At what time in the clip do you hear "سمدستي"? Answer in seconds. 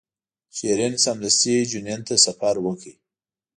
1.05-1.55